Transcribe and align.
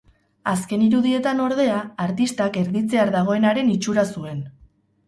Azken 0.53 0.85
irudietan, 0.85 1.43
ordea, 1.49 1.77
artistak 2.07 2.59
erditzear 2.65 3.17
dagoenaren 3.19 3.75
itxura 3.79 4.11
zuen. 4.19 4.47